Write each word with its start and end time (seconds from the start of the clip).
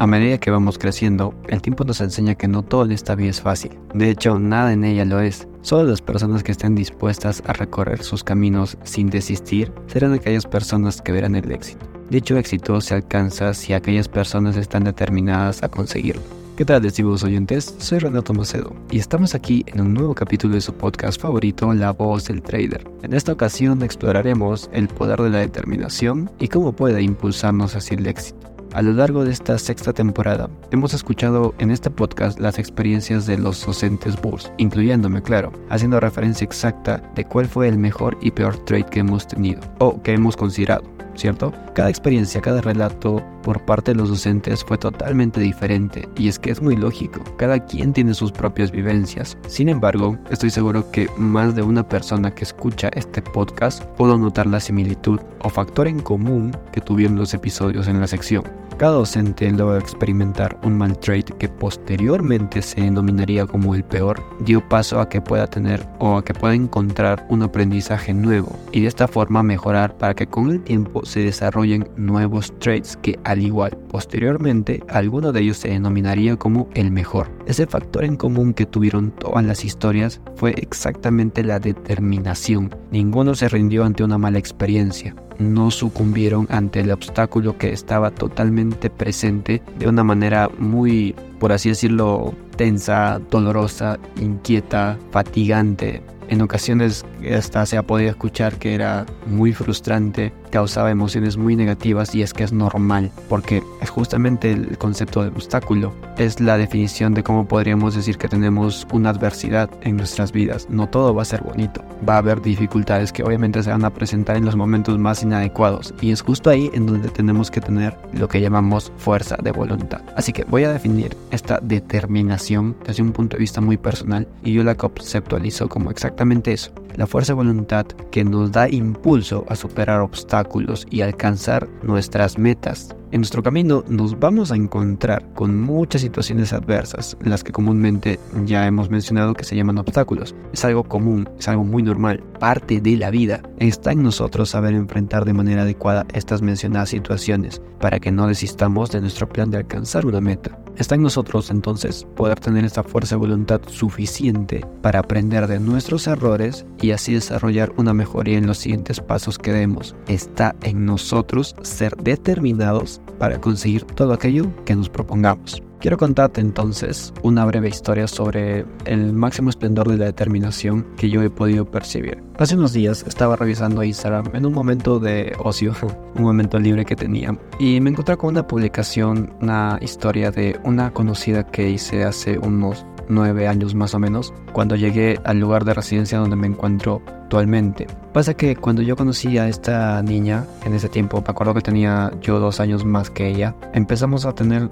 A 0.00 0.06
medida 0.06 0.38
que 0.38 0.52
vamos 0.52 0.78
creciendo, 0.78 1.34
el 1.48 1.60
tiempo 1.60 1.82
nos 1.82 2.00
enseña 2.00 2.36
que 2.36 2.46
no 2.46 2.62
todo 2.62 2.84
en 2.84 2.92
esta 2.92 3.16
vida 3.16 3.30
es 3.30 3.40
fácil. 3.40 3.72
De 3.94 4.10
hecho, 4.10 4.38
nada 4.38 4.72
en 4.72 4.84
ella 4.84 5.04
lo 5.04 5.18
es. 5.18 5.48
Solo 5.62 5.90
las 5.90 6.02
personas 6.02 6.44
que 6.44 6.52
estén 6.52 6.76
dispuestas 6.76 7.42
a 7.48 7.52
recorrer 7.52 8.04
sus 8.04 8.22
caminos 8.22 8.78
sin 8.84 9.10
desistir 9.10 9.72
serán 9.88 10.12
aquellas 10.12 10.46
personas 10.46 11.02
que 11.02 11.10
verán 11.10 11.34
el 11.34 11.50
éxito. 11.50 11.84
Dicho 12.10 12.38
éxito 12.38 12.80
se 12.80 12.94
alcanza 12.94 13.52
si 13.54 13.72
aquellas 13.72 14.06
personas 14.06 14.56
están 14.56 14.84
determinadas 14.84 15.64
a 15.64 15.68
conseguirlo. 15.68 16.22
¿Qué 16.56 16.64
tal, 16.64 16.84
estimados 16.86 17.24
oyentes? 17.24 17.74
Soy 17.78 17.98
Renato 17.98 18.32
Macedo 18.32 18.76
y 18.92 19.00
estamos 19.00 19.34
aquí 19.34 19.64
en 19.66 19.80
un 19.80 19.94
nuevo 19.94 20.14
capítulo 20.14 20.54
de 20.54 20.60
su 20.60 20.74
podcast 20.74 21.20
favorito, 21.20 21.74
La 21.74 21.90
Voz 21.90 22.26
del 22.26 22.40
Trader. 22.42 22.88
En 23.02 23.14
esta 23.14 23.32
ocasión 23.32 23.82
exploraremos 23.82 24.70
el 24.72 24.86
poder 24.86 25.20
de 25.22 25.30
la 25.30 25.38
determinación 25.38 26.30
y 26.38 26.46
cómo 26.46 26.72
puede 26.72 27.02
impulsarnos 27.02 27.74
hacia 27.74 27.96
el 27.96 28.06
éxito. 28.06 28.57
A 28.78 28.82
lo 28.82 28.92
largo 28.92 29.24
de 29.24 29.32
esta 29.32 29.58
sexta 29.58 29.92
temporada, 29.92 30.48
hemos 30.70 30.94
escuchado 30.94 31.52
en 31.58 31.72
este 31.72 31.90
podcast 31.90 32.38
las 32.38 32.60
experiencias 32.60 33.26
de 33.26 33.36
los 33.36 33.66
docentes 33.66 34.14
Bulls, 34.22 34.52
incluyéndome, 34.56 35.20
claro, 35.20 35.50
haciendo 35.68 35.98
referencia 35.98 36.44
exacta 36.44 37.02
de 37.16 37.24
cuál 37.24 37.46
fue 37.46 37.66
el 37.66 37.76
mejor 37.76 38.16
y 38.20 38.30
peor 38.30 38.56
trade 38.66 38.86
que 38.86 39.00
hemos 39.00 39.26
tenido, 39.26 39.62
o 39.80 40.00
que 40.00 40.12
hemos 40.12 40.36
considerado, 40.36 40.84
¿cierto? 41.16 41.52
Cada 41.74 41.88
experiencia, 41.88 42.40
cada 42.40 42.60
relato 42.60 43.20
por 43.42 43.64
parte 43.64 43.90
de 43.90 43.96
los 43.96 44.10
docentes 44.10 44.62
fue 44.64 44.78
totalmente 44.78 45.40
diferente, 45.40 46.08
y 46.16 46.28
es 46.28 46.38
que 46.38 46.52
es 46.52 46.62
muy 46.62 46.76
lógico, 46.76 47.20
cada 47.36 47.58
quien 47.58 47.92
tiene 47.92 48.14
sus 48.14 48.30
propias 48.30 48.70
vivencias. 48.70 49.36
Sin 49.48 49.68
embargo, 49.68 50.16
estoy 50.30 50.50
seguro 50.50 50.88
que 50.92 51.08
más 51.16 51.56
de 51.56 51.62
una 51.62 51.88
persona 51.88 52.32
que 52.32 52.44
escucha 52.44 52.90
este 52.94 53.22
podcast 53.22 53.82
pudo 53.96 54.16
notar 54.16 54.46
la 54.46 54.60
similitud 54.60 55.18
o 55.42 55.48
factor 55.48 55.88
en 55.88 55.98
común 55.98 56.56
que 56.70 56.80
tuvieron 56.80 57.16
los 57.16 57.34
episodios 57.34 57.88
en 57.88 57.98
la 57.98 58.06
sección. 58.06 58.44
Cada 58.78 58.92
docente 58.92 59.44
experimentar 59.76 60.56
un 60.62 60.78
mal 60.78 60.96
trade 61.00 61.24
que 61.36 61.48
posteriormente 61.48 62.62
se 62.62 62.80
denominaría 62.80 63.44
como 63.44 63.74
el 63.74 63.82
peor, 63.82 64.22
dio 64.38 64.66
paso 64.68 65.00
a 65.00 65.08
que 65.08 65.20
pueda 65.20 65.48
tener 65.48 65.84
o 65.98 66.16
a 66.16 66.24
que 66.24 66.32
pueda 66.32 66.54
encontrar 66.54 67.26
un 67.28 67.42
aprendizaje 67.42 68.14
nuevo 68.14 68.56
y 68.70 68.82
de 68.82 68.86
esta 68.86 69.08
forma 69.08 69.42
mejorar 69.42 69.98
para 69.98 70.14
que 70.14 70.28
con 70.28 70.50
el 70.50 70.62
tiempo 70.62 71.04
se 71.04 71.20
desarrollen 71.20 71.88
nuevos 71.96 72.56
trades 72.60 72.96
que 73.02 73.18
al 73.24 73.42
igual 73.42 73.76
posteriormente 73.90 74.84
alguno 74.88 75.32
de 75.32 75.40
ellos 75.40 75.56
se 75.56 75.70
denominaría 75.70 76.36
como 76.36 76.68
el 76.74 76.92
mejor. 76.92 77.28
Ese 77.46 77.66
factor 77.66 78.04
en 78.04 78.14
común 78.14 78.54
que 78.54 78.64
tuvieron 78.64 79.10
todas 79.10 79.44
las 79.44 79.64
historias 79.64 80.20
fue 80.36 80.52
exactamente 80.56 81.42
la 81.42 81.58
determinación. 81.58 82.72
Ninguno 82.92 83.34
se 83.34 83.48
rindió 83.48 83.84
ante 83.84 84.04
una 84.04 84.18
mala 84.18 84.38
experiencia 84.38 85.16
no 85.38 85.70
sucumbieron 85.70 86.46
ante 86.50 86.80
el 86.80 86.90
obstáculo 86.90 87.56
que 87.58 87.72
estaba 87.72 88.10
totalmente 88.10 88.90
presente 88.90 89.62
de 89.78 89.88
una 89.88 90.04
manera 90.04 90.50
muy, 90.58 91.14
por 91.38 91.52
así 91.52 91.68
decirlo, 91.68 92.34
tensa, 92.56 93.20
dolorosa, 93.30 93.98
inquieta, 94.20 94.98
fatigante. 95.10 96.02
En 96.28 96.42
ocasiones 96.42 97.04
hasta 97.36 97.64
se 97.66 97.76
ha 97.76 97.82
podido 97.82 98.10
escuchar 98.10 98.56
que 98.56 98.74
era 98.74 99.06
muy 99.26 99.52
frustrante, 99.52 100.32
causaba 100.50 100.90
emociones 100.90 101.36
muy 101.36 101.56
negativas 101.56 102.14
y 102.14 102.22
es 102.22 102.32
que 102.32 102.44
es 102.44 102.52
normal, 102.52 103.10
porque 103.28 103.62
es 103.80 103.90
justamente 103.90 104.52
el 104.52 104.78
concepto 104.78 105.22
de 105.22 105.28
obstáculo. 105.28 105.92
Es 106.16 106.40
la 106.40 106.58
definición 106.58 107.14
de 107.14 107.22
cómo 107.22 107.46
podríamos 107.46 107.94
decir 107.94 108.18
que 108.18 108.28
tenemos 108.28 108.86
una 108.92 109.10
adversidad 109.10 109.70
en 109.82 109.96
nuestras 109.96 110.32
vidas. 110.32 110.68
No 110.68 110.88
todo 110.88 111.14
va 111.14 111.22
a 111.22 111.26
ser 111.26 111.42
bonito. 111.42 111.82
Va 112.08 112.14
a 112.14 112.18
haber 112.18 112.42
dificultades 112.42 113.12
que 113.12 113.22
obviamente 113.22 113.62
se 113.62 113.70
van 113.70 113.84
a 113.84 113.90
presentar 113.90 114.36
en 114.36 114.44
los 114.44 114.56
momentos 114.56 114.98
más 114.98 115.22
inadecuados 115.22 115.94
y 116.00 116.12
es 116.12 116.22
justo 116.22 116.50
ahí 116.50 116.70
en 116.74 116.86
donde 116.86 117.08
tenemos 117.08 117.50
que 117.50 117.60
tener 117.60 117.96
lo 118.12 118.28
que 118.28 118.40
llamamos 118.40 118.92
fuerza 118.98 119.36
de 119.42 119.52
voluntad. 119.52 120.02
Así 120.16 120.32
que 120.32 120.44
voy 120.44 120.64
a 120.64 120.72
definir 120.72 121.16
esta 121.30 121.58
determinación 121.62 122.76
desde 122.86 123.02
un 123.02 123.12
punto 123.12 123.36
de 123.36 123.40
vista 123.40 123.60
muy 123.60 123.76
personal 123.76 124.26
y 124.42 124.52
yo 124.52 124.64
la 124.64 124.74
conceptualizo 124.74 125.68
como 125.68 125.90
exactamente 126.18 126.52
eso. 126.52 126.72
La 126.96 127.06
fuerza 127.06 127.32
de 127.32 127.36
voluntad 127.36 127.86
que 128.10 128.24
nos 128.24 128.50
da 128.50 128.68
impulso 128.68 129.44
a 129.48 129.54
superar 129.54 130.00
obstáculos 130.00 130.84
y 130.90 131.02
alcanzar 131.02 131.68
nuestras 131.84 132.38
metas. 132.38 132.88
En 133.12 133.20
nuestro 133.20 133.40
camino 133.40 133.84
nos 133.88 134.18
vamos 134.18 134.50
a 134.50 134.56
encontrar 134.56 135.24
con 135.34 135.60
muchas 135.60 136.00
situaciones 136.00 136.52
adversas, 136.52 137.16
las 137.22 137.44
que 137.44 137.52
comúnmente 137.52 138.18
ya 138.44 138.66
hemos 138.66 138.90
mencionado 138.90 139.34
que 139.34 139.44
se 139.44 139.54
llaman 139.54 139.78
obstáculos. 139.78 140.34
Es 140.52 140.64
algo 140.64 140.82
común, 140.82 141.28
es 141.38 141.46
algo 141.46 141.62
muy 141.62 141.84
normal, 141.84 142.20
parte 142.40 142.80
de 142.80 142.96
la 142.96 143.10
vida. 143.10 143.42
Está 143.60 143.92
en 143.92 144.02
nosotros 144.02 144.50
saber 144.50 144.74
enfrentar 144.74 145.24
de 145.24 145.34
manera 145.34 145.62
adecuada 145.62 146.04
estas 146.12 146.42
mencionadas 146.42 146.88
situaciones 146.88 147.62
para 147.80 148.00
que 148.00 148.10
no 148.10 148.26
desistamos 148.26 148.90
de 148.90 149.00
nuestro 149.00 149.28
plan 149.28 149.52
de 149.52 149.58
alcanzar 149.58 150.04
una 150.04 150.20
meta. 150.20 150.58
Está 150.78 150.94
en 150.94 151.02
nosotros 151.02 151.50
entonces 151.50 152.06
poder 152.14 152.38
tener 152.38 152.64
esta 152.64 152.84
fuerza 152.84 153.16
de 153.16 153.20
voluntad 153.20 153.60
suficiente 153.66 154.64
para 154.80 155.00
aprender 155.00 155.48
de 155.48 155.58
nuestros 155.58 156.06
errores 156.06 156.64
y 156.80 156.92
así 156.92 157.14
desarrollar 157.14 157.72
una 157.76 157.92
mejoría 157.92 158.38
en 158.38 158.46
los 158.46 158.58
siguientes 158.58 159.00
pasos 159.00 159.38
que 159.38 159.52
demos. 159.52 159.96
Está 160.06 160.54
en 160.62 160.86
nosotros 160.86 161.56
ser 161.62 161.96
determinados 161.96 163.00
para 163.18 163.40
conseguir 163.40 163.84
todo 163.84 164.12
aquello 164.12 164.52
que 164.64 164.76
nos 164.76 164.88
propongamos. 164.88 165.60
Quiero 165.80 165.96
contarte 165.96 166.40
entonces 166.40 167.12
una 167.22 167.44
breve 167.44 167.68
historia 167.68 168.08
sobre 168.08 168.66
el 168.84 169.12
máximo 169.12 169.48
esplendor 169.48 169.88
de 169.88 169.96
la 169.96 170.06
determinación 170.06 170.84
que 170.96 171.08
yo 171.08 171.22
he 171.22 171.30
podido 171.30 171.70
percibir. 171.70 172.20
Hace 172.36 172.56
unos 172.56 172.72
días 172.72 173.04
estaba 173.06 173.36
revisando 173.36 173.84
Instagram 173.84 174.34
en 174.34 174.46
un 174.46 174.52
momento 174.52 174.98
de 174.98 175.36
ocio, 175.38 175.74
un 176.16 176.22
momento 176.22 176.58
libre 176.58 176.84
que 176.84 176.96
tenía, 176.96 177.38
y 177.60 177.80
me 177.80 177.90
encontré 177.90 178.16
con 178.16 178.30
una 178.30 178.44
publicación, 178.44 179.32
una 179.40 179.78
historia 179.80 180.32
de 180.32 180.58
una 180.64 180.92
conocida 180.92 181.44
que 181.46 181.70
hice 181.70 182.02
hace 182.02 182.38
unos 182.38 182.84
nueve 183.08 183.48
años 183.48 183.74
más 183.74 183.94
o 183.94 183.98
menos, 183.98 184.32
cuando 184.52 184.76
llegué 184.76 185.18
al 185.24 185.38
lugar 185.38 185.64
de 185.64 185.74
residencia 185.74 186.18
donde 186.18 186.36
me 186.36 186.46
encuentro 186.46 187.02
actualmente. 187.28 187.86
Pasa 188.14 188.32
que 188.32 188.56
cuando 188.56 188.80
yo 188.80 188.96
conocí 188.96 189.36
a 189.36 189.48
esta 189.48 190.02
niña, 190.02 190.46
en 190.64 190.72
ese 190.72 190.88
tiempo, 190.88 191.20
me 191.20 191.28
acuerdo 191.28 191.52
que 191.52 191.60
tenía 191.60 192.10
yo 192.22 192.40
dos 192.40 192.58
años 192.58 192.86
más 192.86 193.10
que 193.10 193.28
ella, 193.28 193.54
empezamos 193.74 194.24
a 194.24 194.34
tener 194.34 194.70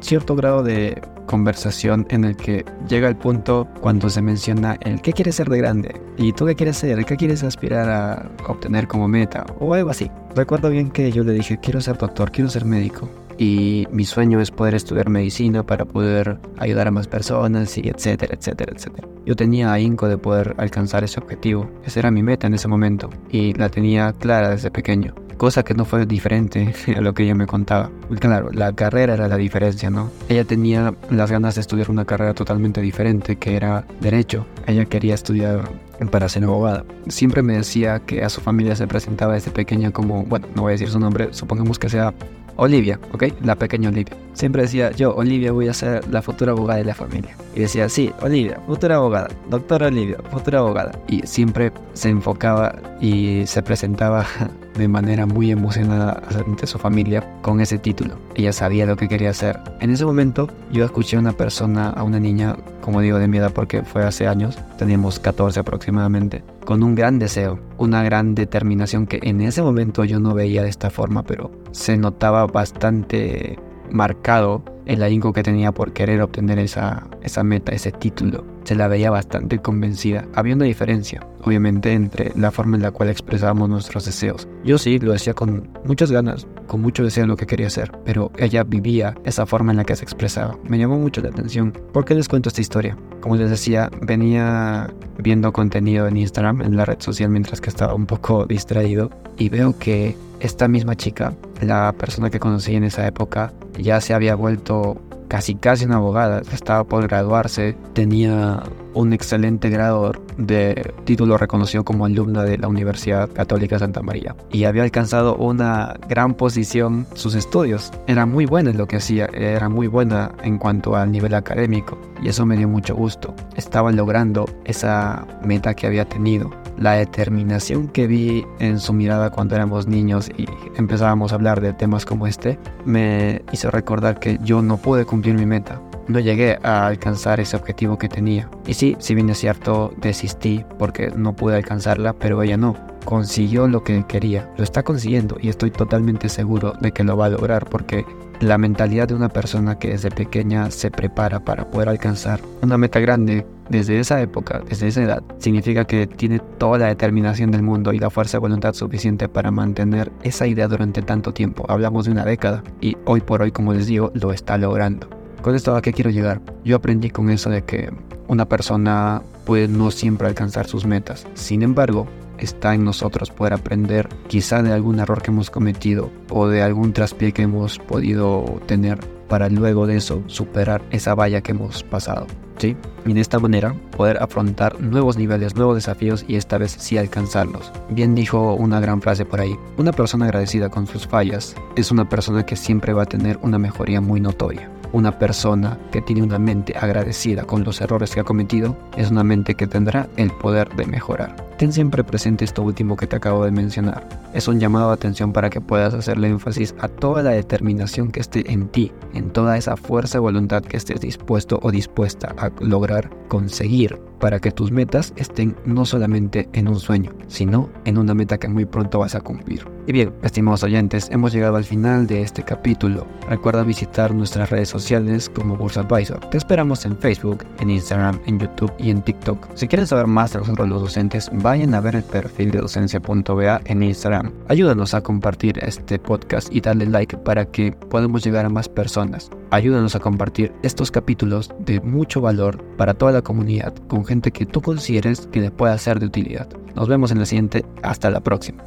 cierto 0.00 0.36
grado 0.36 0.62
de 0.62 1.00
conversación 1.24 2.06
en 2.10 2.24
el 2.24 2.36
que 2.36 2.66
llega 2.86 3.08
el 3.08 3.16
punto 3.16 3.66
cuando 3.80 4.10
se 4.10 4.20
menciona 4.20 4.76
el 4.82 5.00
qué 5.00 5.14
quieres 5.14 5.36
ser 5.36 5.48
de 5.48 5.58
grande 5.58 6.00
y 6.18 6.32
tú 6.32 6.44
qué 6.44 6.54
quieres 6.54 6.76
ser, 6.76 7.02
qué 7.04 7.16
quieres 7.16 7.42
aspirar 7.42 7.88
a 7.88 8.30
obtener 8.46 8.86
como 8.86 9.08
meta 9.08 9.46
o 9.58 9.72
algo 9.74 9.90
así. 9.90 10.10
Recuerdo 10.34 10.70
bien 10.70 10.90
que 10.90 11.10
yo 11.10 11.24
le 11.24 11.32
dije 11.32 11.58
quiero 11.58 11.80
ser 11.80 11.96
doctor, 11.96 12.30
quiero 12.30 12.48
ser 12.50 12.64
médico 12.64 13.08
y 13.38 13.86
mi 13.90 14.04
sueño 14.04 14.40
es 14.40 14.50
poder 14.50 14.74
estudiar 14.74 15.10
medicina 15.10 15.64
para 15.64 15.84
poder 15.84 16.38
ayudar 16.58 16.88
a 16.88 16.90
más 16.90 17.08
personas 17.08 17.76
y 17.78 17.88
etcétera, 17.88 18.34
etcétera, 18.34 18.72
etcétera. 18.74 19.08
Yo 19.24 19.34
tenía 19.34 19.72
ahínco 19.72 20.08
de 20.08 20.18
poder 20.18 20.54
alcanzar 20.58 21.04
ese 21.04 21.20
objetivo, 21.20 21.68
esa 21.84 22.00
era 22.00 22.10
mi 22.10 22.22
meta 22.22 22.46
en 22.46 22.54
ese 22.54 22.68
momento 22.68 23.10
y 23.30 23.52
la 23.54 23.68
tenía 23.68 24.12
clara 24.12 24.50
desde 24.50 24.70
pequeño, 24.70 25.14
cosa 25.36 25.64
que 25.64 25.74
no 25.74 25.84
fue 25.84 26.06
diferente 26.06 26.72
a 26.96 27.00
lo 27.00 27.12
que 27.12 27.24
ella 27.24 27.34
me 27.34 27.46
contaba. 27.46 27.90
Claro, 28.20 28.50
la 28.52 28.72
carrera 28.72 29.14
era 29.14 29.28
la 29.28 29.36
diferencia, 29.36 29.90
¿no? 29.90 30.10
Ella 30.28 30.44
tenía 30.44 30.94
las 31.10 31.30
ganas 31.30 31.56
de 31.56 31.60
estudiar 31.60 31.90
una 31.90 32.04
carrera 32.04 32.34
totalmente 32.34 32.80
diferente 32.80 33.36
que 33.36 33.56
era 33.56 33.84
derecho. 34.00 34.46
Ella 34.66 34.84
quería 34.84 35.14
estudiar 35.14 35.68
para 36.10 36.28
ser 36.28 36.44
abogada. 36.44 36.84
Siempre 37.08 37.42
me 37.42 37.56
decía 37.56 38.00
que 38.00 38.22
a 38.22 38.28
su 38.28 38.40
familia 38.40 38.76
se 38.76 38.86
presentaba 38.86 39.34
desde 39.34 39.50
pequeña 39.50 39.90
como, 39.90 40.24
bueno, 40.24 40.46
no 40.54 40.62
voy 40.62 40.70
a 40.70 40.72
decir 40.72 40.88
su 40.88 40.98
nombre, 40.98 41.28
supongamos 41.32 41.78
que 41.78 41.88
sea 41.88 42.14
Olivia, 42.56 42.98
¿ok? 43.12 43.24
La 43.42 43.56
pequeña 43.56 43.88
Olivia. 43.88 44.16
Siempre 44.32 44.62
decía, 44.62 44.90
yo, 44.90 45.14
Olivia, 45.14 45.52
voy 45.52 45.68
a 45.68 45.74
ser 45.74 46.06
la 46.08 46.20
futura 46.20 46.52
abogada 46.52 46.78
de 46.78 46.84
la 46.84 46.94
familia. 46.94 47.36
Y 47.54 47.60
decía, 47.60 47.88
sí, 47.88 48.12
Olivia, 48.20 48.60
futura 48.66 48.96
abogada. 48.96 49.28
Doctora 49.48 49.86
Olivia, 49.86 50.18
futura 50.30 50.58
abogada. 50.58 50.92
Y 51.08 51.26
siempre 51.26 51.72
se 51.94 52.10
enfocaba 52.10 52.74
y 53.00 53.44
se 53.46 53.62
presentaba 53.62 54.26
de 54.76 54.88
manera 54.88 55.24
muy 55.24 55.50
emocionada 55.50 56.22
ante 56.46 56.66
su 56.66 56.78
familia 56.78 57.24
con 57.40 57.60
ese 57.60 57.78
título. 57.78 58.16
Ella 58.34 58.52
sabía 58.52 58.84
lo 58.84 58.96
que 58.96 59.08
quería 59.08 59.30
hacer. 59.30 59.58
En 59.80 59.90
ese 59.90 60.04
momento 60.04 60.48
yo 60.70 60.84
escuché 60.84 61.16
a 61.16 61.20
una 61.20 61.32
persona, 61.32 61.88
a 61.90 62.02
una 62.02 62.20
niña, 62.20 62.56
como 62.82 63.00
digo 63.00 63.18
de 63.18 63.28
mi 63.28 63.38
edad 63.38 63.52
porque 63.52 63.82
fue 63.82 64.04
hace 64.04 64.26
años, 64.26 64.58
teníamos 64.76 65.18
14 65.18 65.60
aproximadamente, 65.60 66.42
con 66.66 66.82
un 66.82 66.94
gran 66.94 67.18
deseo, 67.18 67.58
una 67.78 68.02
gran 68.02 68.34
determinación 68.34 69.06
que 69.06 69.20
en 69.22 69.40
ese 69.40 69.62
momento 69.62 70.04
yo 70.04 70.20
no 70.20 70.34
veía 70.34 70.62
de 70.62 70.68
esta 70.68 70.90
forma, 70.90 71.22
pero 71.22 71.50
se 71.70 71.96
notaba 71.96 72.46
bastante 72.46 73.58
marcado 73.90 74.62
el 74.84 75.02
ahínco 75.02 75.32
que 75.32 75.42
tenía 75.42 75.72
por 75.72 75.94
querer 75.94 76.20
obtener 76.20 76.58
esa, 76.58 77.06
esa 77.22 77.42
meta, 77.42 77.72
ese 77.72 77.92
título. 77.92 78.44
Se 78.66 78.74
la 78.74 78.88
veía 78.88 79.12
bastante 79.12 79.60
convencida. 79.60 80.24
Había 80.34 80.56
una 80.56 80.64
diferencia, 80.64 81.24
obviamente, 81.44 81.92
entre 81.92 82.32
la 82.34 82.50
forma 82.50 82.76
en 82.76 82.82
la 82.82 82.90
cual 82.90 83.10
expresábamos 83.10 83.68
nuestros 83.68 84.04
deseos. 84.04 84.48
Yo 84.64 84.76
sí 84.76 84.98
lo 84.98 85.12
decía 85.12 85.34
con 85.34 85.68
muchas 85.84 86.10
ganas, 86.10 86.48
con 86.66 86.80
mucho 86.82 87.04
deseo 87.04 87.28
lo 87.28 87.36
que 87.36 87.46
quería 87.46 87.68
hacer, 87.68 87.92
pero 88.04 88.32
ella 88.36 88.64
vivía 88.64 89.14
esa 89.24 89.46
forma 89.46 89.70
en 89.70 89.76
la 89.76 89.84
que 89.84 89.94
se 89.94 90.02
expresaba. 90.02 90.58
Me 90.68 90.78
llamó 90.78 90.98
mucho 90.98 91.20
la 91.20 91.28
atención. 91.28 91.72
¿Por 91.92 92.04
qué 92.04 92.16
les 92.16 92.28
cuento 92.28 92.48
esta 92.48 92.60
historia? 92.60 92.98
Como 93.20 93.36
les 93.36 93.50
decía, 93.50 93.88
venía 94.02 94.92
viendo 95.18 95.52
contenido 95.52 96.08
en 96.08 96.16
Instagram, 96.16 96.62
en 96.62 96.76
la 96.76 96.84
red 96.86 96.98
social, 96.98 97.30
mientras 97.30 97.60
que 97.60 97.70
estaba 97.70 97.94
un 97.94 98.06
poco 98.06 98.46
distraído, 98.46 99.10
y 99.38 99.48
veo 99.48 99.78
que 99.78 100.16
esta 100.40 100.66
misma 100.66 100.96
chica, 100.96 101.34
la 101.60 101.94
persona 101.96 102.30
que 102.30 102.40
conocí 102.40 102.74
en 102.74 102.82
esa 102.82 103.06
época, 103.06 103.52
ya 103.78 104.00
se 104.00 104.12
había 104.12 104.34
vuelto 104.34 105.00
casi 105.36 105.54
casi 105.54 105.84
una 105.84 105.96
abogada, 105.96 106.40
estaba 106.50 106.84
por 106.84 107.06
graduarse, 107.06 107.76
tenía 107.92 108.62
un 108.96 109.12
excelente 109.12 109.68
grado 109.68 110.12
de 110.38 110.92
título 111.04 111.36
reconocido 111.36 111.84
como 111.84 112.06
alumna 112.06 112.42
de 112.42 112.58
la 112.58 112.66
Universidad 112.66 113.28
Católica 113.30 113.78
Santa 113.78 114.02
María 114.02 114.34
y 114.50 114.64
había 114.64 114.82
alcanzado 114.82 115.36
una 115.36 115.94
gran 116.08 116.34
posición 116.34 117.06
sus 117.14 117.34
estudios. 117.34 117.92
Era 118.06 118.24
muy 118.24 118.46
buena 118.46 118.70
en 118.70 118.78
lo 118.78 118.86
que 118.86 118.96
hacía, 118.96 119.26
era 119.26 119.68
muy 119.68 119.86
buena 119.86 120.32
en 120.42 120.58
cuanto 120.58 120.96
al 120.96 121.12
nivel 121.12 121.34
académico 121.34 121.98
y 122.22 122.28
eso 122.28 122.46
me 122.46 122.56
dio 122.56 122.68
mucho 122.68 122.96
gusto. 122.96 123.34
Estaba 123.54 123.92
logrando 123.92 124.46
esa 124.64 125.26
meta 125.42 125.74
que 125.74 125.86
había 125.86 126.06
tenido. 126.06 126.50
La 126.78 126.92
determinación 126.92 127.88
que 127.88 128.06
vi 128.06 128.46
en 128.58 128.78
su 128.78 128.92
mirada 128.92 129.30
cuando 129.30 129.54
éramos 129.54 129.86
niños 129.86 130.30
y 130.36 130.46
empezábamos 130.76 131.32
a 131.32 131.34
hablar 131.34 131.60
de 131.60 131.72
temas 131.72 132.04
como 132.04 132.26
este 132.26 132.58
me 132.84 133.42
hizo 133.52 133.70
recordar 133.70 134.18
que 134.18 134.38
yo 134.42 134.60
no 134.60 134.76
pude 134.76 135.04
cumplir 135.04 135.34
mi 135.34 135.46
meta 135.46 135.80
no 136.08 136.20
llegué 136.20 136.58
a 136.62 136.86
alcanzar 136.86 137.40
ese 137.40 137.56
objetivo 137.56 137.98
que 137.98 138.08
tenía. 138.08 138.48
Y 138.66 138.74
sí, 138.74 138.96
si 138.98 139.14
bien 139.14 139.30
es 139.30 139.38
cierto, 139.38 139.92
desistí 140.00 140.64
porque 140.78 141.10
no 141.16 141.34
pude 141.34 141.56
alcanzarla, 141.56 142.12
pero 142.12 142.42
ella 142.42 142.56
no. 142.56 142.76
Consiguió 143.04 143.68
lo 143.68 143.84
que 143.84 144.04
quería, 144.06 144.50
lo 144.56 144.64
está 144.64 144.82
consiguiendo 144.82 145.36
y 145.40 145.48
estoy 145.48 145.70
totalmente 145.70 146.28
seguro 146.28 146.72
de 146.80 146.92
que 146.92 147.04
lo 147.04 147.16
va 147.16 147.26
a 147.26 147.30
lograr 147.30 147.66
porque 147.66 148.04
la 148.40 148.58
mentalidad 148.58 149.08
de 149.08 149.14
una 149.14 149.28
persona 149.28 149.78
que 149.78 149.90
desde 149.90 150.10
pequeña 150.10 150.70
se 150.70 150.90
prepara 150.90 151.40
para 151.40 151.68
poder 151.68 151.88
alcanzar 151.88 152.40
una 152.62 152.76
meta 152.76 153.00
grande 153.00 153.46
desde 153.68 153.98
esa 153.98 154.20
época, 154.20 154.62
desde 154.68 154.88
esa 154.88 155.02
edad, 155.02 155.22
significa 155.38 155.84
que 155.84 156.06
tiene 156.06 156.40
toda 156.58 156.78
la 156.78 156.86
determinación 156.86 157.50
del 157.50 157.62
mundo 157.62 157.92
y 157.92 157.98
la 157.98 158.10
fuerza 158.10 158.36
de 158.36 158.42
voluntad 158.42 158.74
suficiente 158.74 159.28
para 159.28 159.50
mantener 159.50 160.12
esa 160.22 160.46
idea 160.46 160.68
durante 160.68 161.02
tanto 161.02 161.32
tiempo. 161.32 161.64
Hablamos 161.68 162.04
de 162.04 162.12
una 162.12 162.24
década 162.24 162.62
y 162.80 162.96
hoy 163.06 163.20
por 163.20 163.42
hoy, 163.42 163.52
como 163.52 163.72
les 163.72 163.86
digo, 163.86 164.12
lo 164.14 164.32
está 164.32 164.58
logrando. 164.58 165.15
Con 165.46 165.54
esto 165.54 165.76
a 165.76 165.80
qué 165.80 165.92
quiero 165.92 166.10
llegar. 166.10 166.40
Yo 166.64 166.74
aprendí 166.74 167.08
con 167.10 167.30
eso 167.30 167.50
de 167.50 167.62
que 167.62 167.92
una 168.26 168.48
persona 168.48 169.22
puede 169.44 169.68
no 169.68 169.92
siempre 169.92 170.26
alcanzar 170.26 170.66
sus 170.66 170.86
metas. 170.86 171.24
Sin 171.34 171.62
embargo, 171.62 172.08
está 172.36 172.74
en 172.74 172.82
nosotros 172.82 173.30
poder 173.30 173.52
aprender 173.52 174.08
quizá 174.26 174.60
de 174.64 174.72
algún 174.72 174.98
error 174.98 175.22
que 175.22 175.30
hemos 175.30 175.50
cometido 175.50 176.10
o 176.30 176.48
de 176.48 176.62
algún 176.62 176.92
traspié 176.92 177.30
que 177.30 177.42
hemos 177.42 177.78
podido 177.78 178.60
tener 178.66 178.98
para 179.28 179.48
luego 179.48 179.86
de 179.86 179.98
eso 179.98 180.20
superar 180.26 180.82
esa 180.90 181.14
valla 181.14 181.42
que 181.42 181.52
hemos 181.52 181.84
pasado. 181.84 182.26
¿sí? 182.58 182.76
Y 183.04 183.12
de 183.12 183.20
esta 183.20 183.38
manera 183.38 183.72
poder 183.96 184.20
afrontar 184.20 184.80
nuevos 184.80 185.16
niveles, 185.16 185.54
nuevos 185.54 185.76
desafíos 185.76 186.24
y 186.26 186.34
esta 186.34 186.58
vez 186.58 186.72
sí 186.72 186.98
alcanzarlos. 186.98 187.70
Bien 187.88 188.16
dijo 188.16 188.54
una 188.54 188.80
gran 188.80 189.00
frase 189.00 189.24
por 189.24 189.40
ahí, 189.40 189.56
una 189.76 189.92
persona 189.92 190.24
agradecida 190.24 190.70
con 190.70 190.88
sus 190.88 191.06
fallas 191.06 191.54
es 191.76 191.92
una 191.92 192.08
persona 192.08 192.44
que 192.44 192.56
siempre 192.56 192.92
va 192.92 193.04
a 193.04 193.06
tener 193.06 193.38
una 193.42 193.60
mejoría 193.60 194.00
muy 194.00 194.20
notoria. 194.20 194.72
Una 194.96 195.18
persona 195.18 195.78
que 195.92 196.00
tiene 196.00 196.22
una 196.22 196.38
mente 196.38 196.72
agradecida 196.74 197.44
con 197.44 197.64
los 197.64 197.82
errores 197.82 198.14
que 198.14 198.20
ha 198.20 198.24
cometido 198.24 198.74
es 198.96 199.10
una 199.10 199.24
mente 199.24 199.54
que 199.54 199.66
tendrá 199.66 200.08
el 200.16 200.30
poder 200.30 200.74
de 200.74 200.86
mejorar. 200.86 201.36
Ten 201.58 201.70
siempre 201.70 202.02
presente 202.02 202.46
esto 202.46 202.62
último 202.62 202.96
que 202.96 203.06
te 203.06 203.16
acabo 203.16 203.44
de 203.44 203.50
mencionar. 203.50 204.08
Es 204.32 204.48
un 204.48 204.58
llamado 204.58 204.88
de 204.88 204.94
atención 204.94 205.34
para 205.34 205.50
que 205.50 205.60
puedas 205.60 205.92
hacerle 205.92 206.28
énfasis 206.28 206.74
a 206.78 206.88
toda 206.88 207.22
la 207.22 207.32
determinación 207.32 208.10
que 208.10 208.20
esté 208.20 208.50
en 208.50 208.68
ti, 208.68 208.90
en 209.12 209.28
toda 209.28 209.58
esa 209.58 209.76
fuerza 209.76 210.16
de 210.16 210.20
voluntad 210.22 210.62
que 210.62 210.78
estés 210.78 211.02
dispuesto 211.02 211.60
o 211.62 211.70
dispuesta 211.70 212.34
a 212.38 212.50
lograr 212.60 213.10
conseguir 213.28 214.00
para 214.18 214.40
que 214.40 214.50
tus 214.50 214.70
metas 214.70 215.12
estén 215.16 215.56
no 215.64 215.84
solamente 215.84 216.48
en 216.52 216.68
un 216.68 216.78
sueño, 216.78 217.12
sino 217.26 217.70
en 217.84 217.98
una 217.98 218.14
meta 218.14 218.38
que 218.38 218.48
muy 218.48 218.64
pronto 218.64 218.98
vas 218.98 219.14
a 219.14 219.20
cumplir. 219.20 219.66
Y 219.88 219.92
bien, 219.92 220.12
estimados 220.22 220.64
oyentes, 220.64 221.08
hemos 221.12 221.32
llegado 221.32 221.56
al 221.56 221.64
final 221.64 222.08
de 222.08 222.22
este 222.22 222.42
capítulo. 222.42 223.06
Recuerda 223.28 223.62
visitar 223.62 224.12
nuestras 224.12 224.50
redes 224.50 224.68
sociales 224.68 225.28
como 225.28 225.56
Bursa 225.56 225.82
Advisor. 225.82 226.18
Te 226.30 226.38
esperamos 226.38 226.84
en 226.84 226.96
Facebook, 226.98 227.44
en 227.60 227.70
Instagram, 227.70 228.20
en 228.26 228.40
YouTube 228.40 228.72
y 228.78 228.90
en 228.90 229.02
TikTok. 229.02 229.46
Si 229.54 229.68
quieres 229.68 229.90
saber 229.90 230.08
más 230.08 230.32
de 230.32 230.40
nosotros 230.40 230.68
los 230.68 230.82
docentes, 230.82 231.30
vayan 231.32 231.74
a 231.74 231.80
ver 231.80 231.94
el 231.94 232.02
perfil 232.02 232.50
de 232.50 232.58
docencia.ba 232.58 233.60
en 233.64 233.82
Instagram. 233.82 234.32
Ayúdanos 234.48 234.92
a 234.92 235.02
compartir 235.02 235.58
este 235.62 236.00
podcast 236.00 236.52
y 236.52 236.60
darle 236.60 236.86
like 236.86 237.16
para 237.18 237.44
que 237.44 237.70
podamos 237.70 238.24
llegar 238.24 238.44
a 238.44 238.50
más 238.50 238.68
personas. 238.68 239.30
Ayúdanos 239.50 239.94
a 239.94 240.00
compartir 240.00 240.52
estos 240.62 240.90
capítulos 240.90 241.54
de 241.60 241.80
mucho 241.80 242.20
valor 242.20 242.64
para 242.76 242.94
toda 242.94 243.12
la 243.12 243.22
comunidad 243.22 243.72
con 243.86 244.04
que 244.22 244.46
tú 244.46 244.60
consideres 244.60 245.28
que 245.32 245.40
le 245.40 245.50
pueda 245.50 245.76
ser 245.78 246.00
de 246.00 246.06
utilidad. 246.06 246.48
Nos 246.74 246.88
vemos 246.88 247.10
en 247.10 247.18
la 247.18 247.26
siguiente. 247.26 247.64
Hasta 247.82 248.10
la 248.10 248.20
próxima. 248.20 248.64